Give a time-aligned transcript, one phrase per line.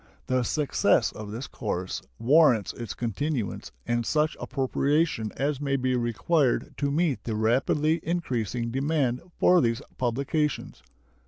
[0.25, 6.73] The success of this course warrants its continuance and such appropriation as may be required
[6.77, 10.81] to meet the rapidly increasing demand for these publications.